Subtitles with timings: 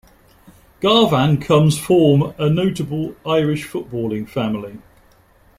[0.81, 4.79] Garvan comes form a notable Irish footballing family.